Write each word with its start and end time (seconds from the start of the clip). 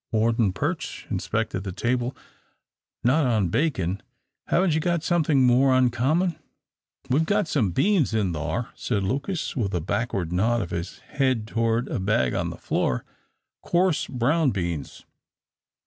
Warden 0.11 0.51
Perch 0.51 1.05
inspected 1.11 1.63
the 1.63 1.71
table. 1.71 2.17
"Not 3.03 3.27
on 3.27 3.49
bacon 3.49 4.01
haven't 4.47 4.73
you 4.73 4.79
got 4.79 5.03
something 5.03 5.43
more 5.45 5.75
uncommon?" 5.77 6.39
"We've 7.11 7.23
got 7.23 7.47
some 7.47 7.69
beans 7.69 8.11
in 8.11 8.33
thar," 8.33 8.69
said 8.73 9.03
Lucas, 9.03 9.55
with 9.55 9.75
a 9.75 9.79
backward 9.79 10.33
nod 10.33 10.59
of 10.59 10.71
his 10.71 10.97
head 11.01 11.45
toward 11.47 11.87
a 11.87 11.99
bag 11.99 12.33
on 12.33 12.49
the 12.49 12.57
floor, 12.57 13.05
"coarse 13.61 14.07
brown 14.07 14.49
beans. 14.49 15.05